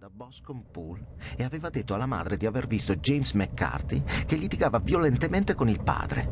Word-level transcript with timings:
da 0.00 0.08
Boscombe 0.08 0.64
Pool 0.70 1.04
e 1.36 1.44
aveva 1.44 1.68
detto 1.68 1.92
alla 1.92 2.06
madre 2.06 2.38
di 2.38 2.46
aver 2.46 2.66
visto 2.66 2.96
James 2.96 3.32
McCarthy 3.32 4.02
che 4.24 4.36
litigava 4.36 4.78
violentemente 4.78 5.52
con 5.52 5.68
il 5.68 5.82
padre. 5.82 6.26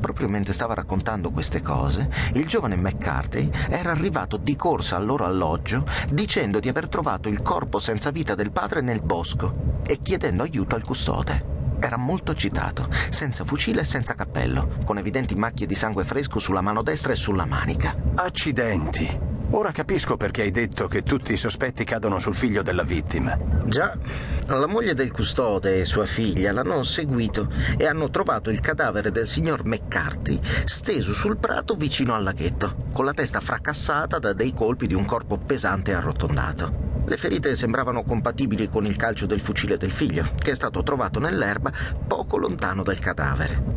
Proprio 0.00 0.28
mentre 0.28 0.52
stava 0.52 0.74
raccontando 0.74 1.30
queste 1.30 1.62
cose, 1.62 2.10
il 2.32 2.48
giovane 2.48 2.74
McCarthy 2.74 3.48
era 3.68 3.92
arrivato 3.92 4.38
di 4.38 4.56
corsa 4.56 4.96
al 4.96 5.04
loro 5.04 5.24
alloggio 5.24 5.86
dicendo 6.10 6.58
di 6.58 6.68
aver 6.68 6.88
trovato 6.88 7.28
il 7.28 7.42
corpo 7.42 7.78
senza 7.78 8.10
vita 8.10 8.34
del 8.34 8.50
padre 8.50 8.80
nel 8.80 9.00
bosco 9.00 9.82
e 9.86 10.02
chiedendo 10.02 10.42
aiuto 10.42 10.74
al 10.74 10.82
custode. 10.82 11.76
Era 11.78 11.98
molto 11.98 12.32
agitato, 12.32 12.88
senza 13.10 13.44
fucile 13.44 13.82
e 13.82 13.84
senza 13.84 14.16
cappello, 14.16 14.78
con 14.84 14.98
evidenti 14.98 15.36
macchie 15.36 15.66
di 15.66 15.76
sangue 15.76 16.02
fresco 16.02 16.40
sulla 16.40 16.60
mano 16.60 16.82
destra 16.82 17.12
e 17.12 17.16
sulla 17.16 17.44
manica. 17.44 17.96
Accidenti! 18.16 19.31
Ora 19.54 19.70
capisco 19.70 20.16
perché 20.16 20.42
hai 20.42 20.50
detto 20.50 20.88
che 20.88 21.02
tutti 21.02 21.34
i 21.34 21.36
sospetti 21.36 21.84
cadono 21.84 22.18
sul 22.18 22.34
figlio 22.34 22.62
della 22.62 22.84
vittima. 22.84 23.38
Già, 23.66 23.94
la 24.46 24.66
moglie 24.66 24.94
del 24.94 25.12
custode 25.12 25.78
e 25.78 25.84
sua 25.84 26.06
figlia 26.06 26.52
l'hanno 26.52 26.82
seguito 26.84 27.52
e 27.76 27.86
hanno 27.86 28.08
trovato 28.08 28.48
il 28.48 28.60
cadavere 28.60 29.10
del 29.10 29.28
signor 29.28 29.66
McCarthy 29.66 30.40
steso 30.64 31.12
sul 31.12 31.36
prato 31.36 31.74
vicino 31.74 32.14
al 32.14 32.22
laghetto, 32.22 32.86
con 32.92 33.04
la 33.04 33.12
testa 33.12 33.40
fracassata 33.40 34.18
da 34.18 34.32
dei 34.32 34.54
colpi 34.54 34.86
di 34.86 34.94
un 34.94 35.04
corpo 35.04 35.36
pesante 35.36 35.90
e 35.90 35.94
arrotondato. 35.94 37.02
Le 37.04 37.16
ferite 37.18 37.54
sembravano 37.54 38.04
compatibili 38.04 38.68
con 38.68 38.86
il 38.86 38.96
calcio 38.96 39.26
del 39.26 39.40
fucile 39.40 39.76
del 39.76 39.90
figlio, 39.90 40.32
che 40.34 40.52
è 40.52 40.54
stato 40.54 40.82
trovato 40.82 41.20
nell'erba 41.20 41.70
poco 42.06 42.38
lontano 42.38 42.82
dal 42.82 42.98
cadavere. 42.98 43.71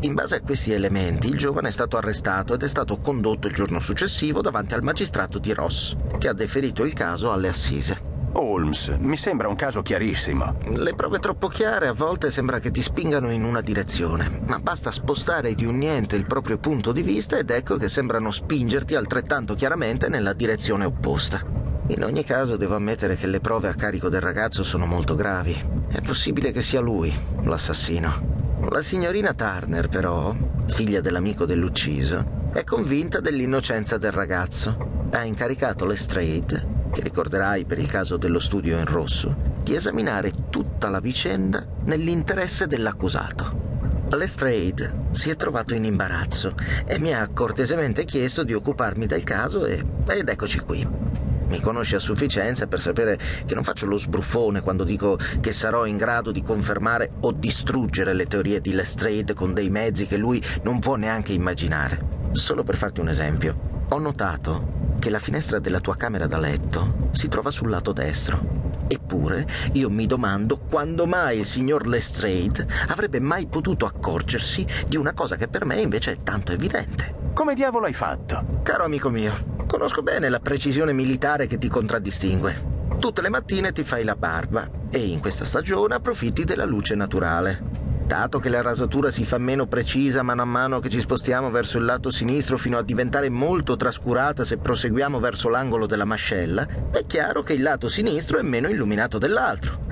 In 0.00 0.12
base 0.12 0.36
a 0.36 0.40
questi 0.42 0.72
elementi, 0.72 1.26
il 1.28 1.38
giovane 1.38 1.68
è 1.68 1.72
stato 1.72 1.96
arrestato 1.96 2.52
ed 2.52 2.62
è 2.62 2.68
stato 2.68 2.98
condotto 2.98 3.46
il 3.46 3.54
giorno 3.54 3.80
successivo 3.80 4.42
davanti 4.42 4.74
al 4.74 4.82
magistrato 4.82 5.38
di 5.38 5.54
Ross, 5.54 5.96
che 6.18 6.28
ha 6.28 6.34
deferito 6.34 6.84
il 6.84 6.92
caso 6.92 7.32
alle 7.32 7.48
assise. 7.48 8.14
Holmes, 8.32 8.94
mi 9.00 9.16
sembra 9.16 9.48
un 9.48 9.54
caso 9.54 9.80
chiarissimo. 9.80 10.52
Le 10.76 10.94
prove 10.94 11.18
troppo 11.18 11.48
chiare 11.48 11.86
a 11.86 11.94
volte 11.94 12.30
sembra 12.30 12.58
che 12.58 12.70
ti 12.70 12.82
spingano 12.82 13.30
in 13.30 13.42
una 13.42 13.62
direzione, 13.62 14.42
ma 14.46 14.58
basta 14.58 14.90
spostare 14.90 15.54
di 15.54 15.64
un 15.64 15.78
niente 15.78 16.16
il 16.16 16.26
proprio 16.26 16.58
punto 16.58 16.92
di 16.92 17.00
vista 17.00 17.38
ed 17.38 17.48
ecco 17.48 17.76
che 17.76 17.88
sembrano 17.88 18.30
spingerti 18.30 18.94
altrettanto 18.94 19.54
chiaramente 19.54 20.08
nella 20.08 20.34
direzione 20.34 20.84
opposta. 20.84 21.42
In 21.88 22.04
ogni 22.04 22.22
caso 22.22 22.56
devo 22.56 22.74
ammettere 22.74 23.16
che 23.16 23.28
le 23.28 23.40
prove 23.40 23.68
a 23.68 23.74
carico 23.74 24.10
del 24.10 24.20
ragazzo 24.20 24.62
sono 24.62 24.84
molto 24.84 25.14
gravi. 25.14 25.58
È 25.88 26.02
possibile 26.02 26.52
che 26.52 26.60
sia 26.60 26.80
lui 26.80 27.16
l'assassino. 27.44 28.35
La 28.58 28.82
signorina 28.82 29.34
Turner, 29.34 29.88
però, 29.88 30.34
figlia 30.66 31.00
dell'amico 31.00 31.44
dell'ucciso, 31.44 32.50
è 32.52 32.64
convinta 32.64 33.20
dell'innocenza 33.20 33.98
del 33.98 34.12
ragazzo. 34.12 35.06
Ha 35.12 35.24
incaricato 35.24 35.84
Lestrade, 35.84 36.88
che 36.90 37.02
ricorderai 37.02 37.64
per 37.64 37.78
il 37.78 37.88
caso 37.88 38.16
dello 38.16 38.40
studio 38.40 38.78
in 38.78 38.86
rosso, 38.86 39.36
di 39.62 39.74
esaminare 39.74 40.32
tutta 40.50 40.88
la 40.88 41.00
vicenda 41.00 41.64
nell'interesse 41.84 42.66
dell'accusato. 42.66 44.06
Lestrade 44.10 45.04
si 45.10 45.30
è 45.30 45.36
trovato 45.36 45.74
in 45.74 45.84
imbarazzo 45.84 46.54
e 46.86 46.98
mi 46.98 47.12
ha 47.12 47.28
cortesemente 47.28 48.04
chiesto 48.04 48.42
di 48.42 48.54
occuparmi 48.54 49.06
del 49.06 49.24
caso 49.24 49.66
e, 49.66 49.84
ed 50.08 50.28
eccoci 50.28 50.58
qui. 50.60 51.05
Mi 51.48 51.60
conosce 51.60 51.96
a 51.96 52.00
sufficienza 52.00 52.66
per 52.66 52.80
sapere 52.80 53.18
che 53.46 53.54
non 53.54 53.62
faccio 53.62 53.86
lo 53.86 53.96
sbruffone 53.96 54.62
quando 54.62 54.82
dico 54.82 55.16
che 55.40 55.52
sarò 55.52 55.86
in 55.86 55.96
grado 55.96 56.32
di 56.32 56.42
confermare 56.42 57.12
o 57.20 57.32
distruggere 57.32 58.14
le 58.14 58.26
teorie 58.26 58.60
di 58.60 58.72
Lestrade 58.72 59.32
con 59.32 59.54
dei 59.54 59.70
mezzi 59.70 60.06
che 60.06 60.16
lui 60.16 60.42
non 60.62 60.80
può 60.80 60.96
neanche 60.96 61.32
immaginare. 61.32 62.14
Solo 62.32 62.64
per 62.64 62.76
farti 62.76 63.00
un 63.00 63.08
esempio, 63.08 63.84
ho 63.88 63.98
notato 63.98 64.74
che 64.98 65.08
la 65.08 65.20
finestra 65.20 65.60
della 65.60 65.80
tua 65.80 65.96
camera 65.96 66.26
da 66.26 66.38
letto 66.38 67.10
si 67.12 67.28
trova 67.28 67.52
sul 67.52 67.70
lato 67.70 67.92
destro. 67.92 68.64
Eppure 68.88 69.46
io 69.72 69.88
mi 69.88 70.06
domando 70.06 70.58
quando 70.58 71.06
mai 71.06 71.38
il 71.38 71.44
signor 71.44 71.86
Lestrade 71.86 72.66
avrebbe 72.88 73.20
mai 73.20 73.46
potuto 73.46 73.86
accorgersi 73.86 74.66
di 74.86 74.96
una 74.96 75.12
cosa 75.12 75.36
che 75.36 75.48
per 75.48 75.64
me 75.64 75.80
invece 75.80 76.12
è 76.12 76.22
tanto 76.22 76.52
evidente. 76.52 77.14
Come 77.34 77.54
diavolo 77.54 77.86
hai 77.86 77.92
fatto? 77.92 78.60
Caro 78.62 78.84
amico 78.84 79.10
mio, 79.10 79.55
Conosco 79.66 80.02
bene 80.02 80.28
la 80.28 80.38
precisione 80.38 80.92
militare 80.92 81.46
che 81.46 81.58
ti 81.58 81.68
contraddistingue. 81.68 82.74
Tutte 83.00 83.20
le 83.20 83.28
mattine 83.28 83.72
ti 83.72 83.82
fai 83.82 84.04
la 84.04 84.14
barba 84.14 84.70
e 84.90 84.98
in 84.98 85.20
questa 85.20 85.44
stagione 85.44 85.94
approfitti 85.94 86.44
della 86.44 86.64
luce 86.64 86.94
naturale. 86.94 87.60
Dato 88.06 88.38
che 88.38 88.48
la 88.48 88.62
rasatura 88.62 89.10
si 89.10 89.24
fa 89.24 89.38
meno 89.38 89.66
precisa 89.66 90.22
mano 90.22 90.42
a 90.42 90.44
mano 90.44 90.78
che 90.78 90.88
ci 90.88 91.00
spostiamo 91.00 91.50
verso 91.50 91.78
il 91.78 91.84
lato 91.84 92.10
sinistro 92.10 92.56
fino 92.56 92.78
a 92.78 92.82
diventare 92.82 93.28
molto 93.28 93.74
trascurata 93.74 94.44
se 94.44 94.58
proseguiamo 94.58 95.18
verso 95.18 95.48
l'angolo 95.48 95.86
della 95.86 96.04
mascella, 96.04 96.64
è 96.92 97.04
chiaro 97.04 97.42
che 97.42 97.54
il 97.54 97.62
lato 97.62 97.88
sinistro 97.88 98.38
è 98.38 98.42
meno 98.42 98.68
illuminato 98.68 99.18
dell'altro. 99.18 99.84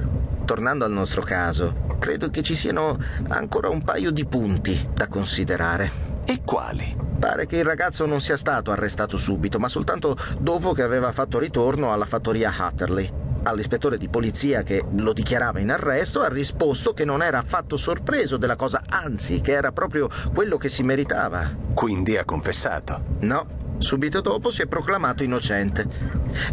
Tornando 0.45 0.85
al 0.85 0.93
nostro 0.93 1.23
caso, 1.23 1.97
credo 1.99 2.31
che 2.31 2.43
ci 2.43 2.55
siano 2.55 2.97
ancora 3.29 3.69
un 3.69 3.83
paio 3.83 4.13
di 4.13 4.25
punti 4.25 4.89
da 4.95 5.09
considerare. 5.09 5.91
E 6.25 6.43
quali? 6.45 7.04
Pare 7.25 7.47
che 7.47 7.57
il 7.57 7.65
ragazzo 7.65 8.05
non 8.05 8.21
sia 8.21 8.37
stato 8.37 8.71
arrestato 8.71 9.17
subito, 9.17 9.59
ma 9.59 9.69
soltanto 9.69 10.15
dopo 10.39 10.75
che 10.75 10.83
aveva 10.83 11.11
fatto 11.11 11.39
ritorno 11.39 11.91
alla 11.91 12.05
fattoria 12.05 12.53
Hatterley. 12.55 13.11
All'ispettore 13.45 13.97
di 13.97 14.11
polizia 14.11 14.63
che 14.63 14.85
lo 14.95 15.15
dichiarava 15.15 15.59
in 15.59 15.71
arresto 15.71 16.21
ha 16.21 16.29
risposto 16.29 16.93
che 16.93 17.07
non 17.07 17.23
era 17.23 17.39
affatto 17.39 17.79
sorpreso 17.79 18.37
della 18.37 18.57
cosa, 18.57 18.83
anzi 18.87 19.41
che 19.41 19.53
era 19.53 19.73
proprio 19.73 20.07
quello 20.35 20.59
che 20.59 20.69
si 20.69 20.83
meritava. 20.83 21.51
Quindi 21.73 22.19
ha 22.19 22.27
confessato? 22.27 23.03
No, 23.21 23.63
Subito 23.79 24.21
dopo 24.21 24.51
si 24.51 24.61
è 24.61 24.67
proclamato 24.67 25.23
innocente. 25.23 25.89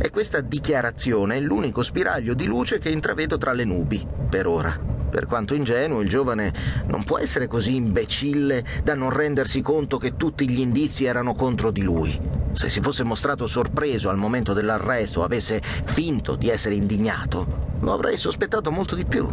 E 0.01 0.09
questa 0.09 0.39
dichiarazione 0.39 1.35
è 1.35 1.39
l'unico 1.41 1.83
spiraglio 1.83 2.33
di 2.33 2.45
luce 2.45 2.79
che 2.79 2.89
intravedo 2.89 3.37
tra 3.37 3.51
le 3.51 3.65
nubi, 3.65 4.07
per 4.29 4.47
ora. 4.47 4.90
Per 5.11 5.25
quanto 5.25 5.53
ingenuo, 5.53 5.99
il 5.99 6.07
giovane 6.07 6.53
non 6.87 7.03
può 7.03 7.17
essere 7.17 7.45
così 7.45 7.75
imbecille 7.75 8.63
da 8.81 8.95
non 8.95 9.09
rendersi 9.09 9.61
conto 9.61 9.97
che 9.97 10.15
tutti 10.15 10.49
gli 10.49 10.61
indizi 10.61 11.03
erano 11.03 11.35
contro 11.35 11.69
di 11.69 11.81
lui. 11.81 12.17
Se 12.53 12.69
si 12.69 12.79
fosse 12.79 13.03
mostrato 13.03 13.45
sorpreso 13.45 14.07
al 14.07 14.15
momento 14.15 14.53
dell'arresto 14.53 15.21
avesse 15.21 15.61
finto 15.61 16.35
di 16.35 16.49
essere 16.49 16.75
indignato, 16.75 17.75
lo 17.81 17.91
avrei 17.91 18.15
sospettato 18.15 18.71
molto 18.71 18.95
di 18.95 19.03
più. 19.03 19.27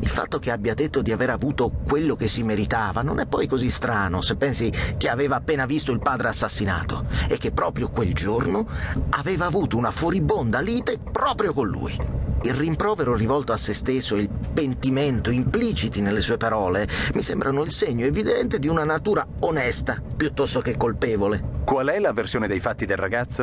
Il 0.00 0.08
fatto 0.08 0.40
che 0.40 0.50
abbia 0.50 0.74
detto 0.74 1.02
di 1.02 1.12
aver 1.12 1.30
avuto 1.30 1.70
quello 1.70 2.16
che 2.16 2.26
si 2.26 2.42
meritava 2.42 3.02
non 3.02 3.20
è 3.20 3.26
poi 3.26 3.46
così 3.46 3.70
strano 3.70 4.20
se 4.20 4.34
pensi 4.34 4.72
che 4.96 5.08
aveva 5.08 5.36
appena 5.36 5.66
visto 5.66 5.92
il 5.92 6.00
padre 6.00 6.28
assassinato 6.28 7.06
e 7.28 7.38
che 7.38 7.52
proprio 7.52 7.90
quel 7.90 8.12
giorno 8.12 8.66
aveva 9.10 9.46
avuto 9.46 9.76
una 9.76 9.92
furibonda 9.92 10.58
lite 10.58 10.98
proprio 10.98 11.52
con 11.52 11.68
lui. 11.68 12.15
Il 12.46 12.54
rimprovero 12.54 13.16
rivolto 13.16 13.52
a 13.52 13.56
se 13.56 13.74
stesso 13.74 14.14
e 14.14 14.20
il 14.20 14.28
pentimento 14.28 15.30
impliciti 15.30 16.00
nelle 16.00 16.20
sue 16.20 16.36
parole 16.36 16.86
mi 17.14 17.22
sembrano 17.22 17.64
il 17.64 17.72
segno 17.72 18.06
evidente 18.06 18.60
di 18.60 18.68
una 18.68 18.84
natura 18.84 19.26
onesta 19.40 20.00
piuttosto 20.16 20.60
che 20.60 20.76
colpevole. 20.76 21.42
Qual 21.64 21.88
è 21.88 21.98
la 21.98 22.12
versione 22.12 22.46
dei 22.46 22.60
fatti 22.60 22.86
del 22.86 22.98
ragazzo? 22.98 23.42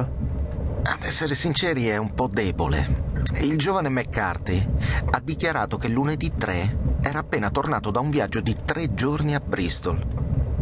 Ad 0.83 1.03
essere 1.03 1.35
sinceri 1.35 1.87
è 1.87 1.97
un 1.97 2.13
po' 2.13 2.29
debole. 2.29 3.19
Il 3.41 3.57
giovane 3.57 3.89
McCarthy 3.89 4.65
ha 5.11 5.19
dichiarato 5.19 5.75
che 5.75 5.89
lunedì 5.89 6.31
3 6.37 6.77
era 7.01 7.19
appena 7.19 7.49
tornato 7.49 7.91
da 7.91 7.99
un 7.99 8.09
viaggio 8.09 8.39
di 8.39 8.55
tre 8.63 8.93
giorni 8.93 9.35
a 9.35 9.41
Bristol. 9.41 10.01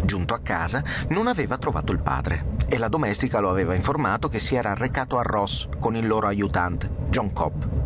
Giunto 0.04 0.34
a 0.34 0.40
casa 0.40 0.84
non 1.10 1.28
aveva 1.28 1.60
trovato 1.60 1.92
il 1.92 2.02
padre 2.02 2.56
e 2.68 2.80
la 2.80 2.88
domestica 2.88 3.40
lo 3.40 3.52
aveva 3.52 3.76
informato 3.76 4.28
che 4.30 4.40
si 4.40 4.56
era 4.56 4.74
recato 4.74 5.20
a 5.20 5.22
Ross 5.22 5.68
con 5.78 5.96
il 5.96 6.08
loro 6.08 6.26
aiutante, 6.26 6.90
John 7.10 7.32
Cobb. 7.34 7.81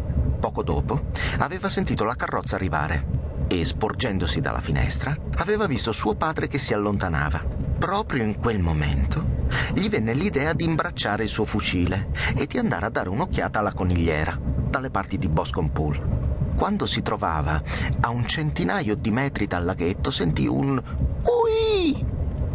Poco 0.46 0.62
dopo 0.62 1.06
aveva 1.40 1.70
sentito 1.70 2.04
la 2.04 2.14
carrozza 2.14 2.56
arrivare 2.56 3.48
e, 3.48 3.66
sporgendosi 3.66 4.42
dalla 4.42 4.60
finestra, 4.60 5.18
aveva 5.38 5.66
visto 5.66 5.92
suo 5.92 6.14
padre 6.14 6.48
che 6.48 6.60
si 6.60 6.72
allontanava. 6.72 7.44
Proprio 7.80 8.24
in 8.24 8.38
quel 8.38 8.60
momento 8.60 9.48
gli 9.74 9.90
venne 9.90 10.14
l'idea 10.14 10.54
di 10.54 10.64
imbracciare 10.64 11.24
il 11.24 11.30
suo 11.30 11.46
fucile 11.46 12.12
e 12.38 12.46
di 12.46 12.60
andare 12.60 12.86
a 12.86 12.90
dare 12.90 13.10
un'occhiata 13.10 13.58
alla 13.58 13.74
conigliera, 13.74 14.40
dalle 14.70 14.92
parti 14.92 15.18
di 15.18 15.28
Boscombe 15.30 15.72
Pool. 15.72 16.54
Quando 16.56 16.86
si 16.86 17.02
trovava 17.02 17.60
a 18.02 18.10
un 18.10 18.28
centinaio 18.28 18.94
di 18.94 19.10
metri 19.10 19.48
dal 19.48 19.66
laghetto 19.66 20.12
sentì 20.12 20.46
un 20.46 20.80
Ui! 21.24 22.06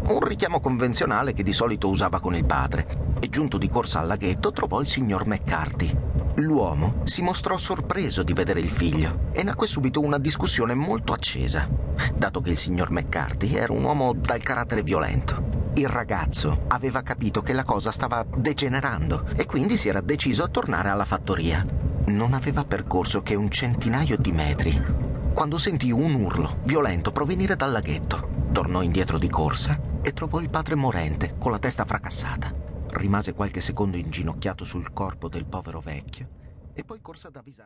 Un 0.07 0.21
richiamo 0.21 0.61
convenzionale 0.61 1.33
che 1.33 1.43
di 1.43 1.53
solito 1.53 1.89
usava 1.89 2.21
con 2.21 2.37
il 2.37 2.45
padre 2.45 3.15
e 3.19 3.29
giunto 3.29 3.59
di 3.59 3.69
corsa 3.69 3.99
al 3.99 4.07
laghetto 4.07 4.53
trovò 4.53 4.81
il 4.81 4.87
signor 4.87 5.27
McCarthy. 5.27 6.10
L'uomo 6.41 7.03
si 7.05 7.21
mostrò 7.23 7.59
sorpreso 7.59 8.23
di 8.23 8.33
vedere 8.33 8.61
il 8.61 8.71
figlio 8.71 9.29
e 9.33 9.43
nacque 9.43 9.67
subito 9.67 10.01
una 10.01 10.19
discussione 10.19 10.75
molto 10.75 11.13
accesa, 11.13 11.69
dato 12.15 12.41
che 12.41 12.51
il 12.51 12.57
signor 12.57 12.91
McCarthy 12.91 13.55
era 13.55 13.73
un 13.73 13.85
uomo 13.85 14.15
dal 14.15 14.43
carattere 14.43 14.83
violento. 14.83 15.73
Il 15.75 15.89
ragazzo 15.89 16.65
aveva 16.69 17.03
capito 17.03 17.43
che 17.43 17.53
la 17.53 17.65
cosa 17.65 17.93
stava 17.93 18.25
degenerando 18.35 19.27
e 19.37 19.45
quindi 19.45 19.77
si 19.77 19.89
era 19.89 20.01
deciso 20.01 20.43
a 20.43 20.49
tornare 20.49 20.89
alla 20.89 21.05
fattoria. 21.05 21.65
Non 22.07 22.33
aveva 22.33 22.65
percorso 22.65 23.23
che 23.23 23.35
un 23.35 23.51
centinaio 23.51 24.17
di 24.17 24.33
metri 24.33 25.09
quando 25.33 25.59
sentì 25.59 25.91
un 25.91 26.15
urlo 26.15 26.59
violento 26.65 27.13
provenire 27.13 27.55
dal 27.55 27.71
laghetto. 27.71 28.49
Tornò 28.51 28.83
indietro 28.83 29.19
di 29.19 29.29
corsa 29.29 29.79
e 30.03 30.13
trovò 30.13 30.41
il 30.41 30.51
padre 30.51 30.75
morente 30.75 31.35
con 31.39 31.53
la 31.53 31.59
testa 31.59 31.85
fracassata. 31.85 32.60
Rimase 33.01 33.33
qualche 33.33 33.63
secondo 33.63 33.97
inginocchiato 33.97 34.63
sul 34.63 34.93
corpo 34.93 35.31
del 35.31 35.47
povero 35.47 35.81
vecchio 35.81 36.29
e 36.71 36.85
poi 36.85 37.01
corse 37.01 37.29
ad 37.29 37.37
avvisare. 37.37 37.59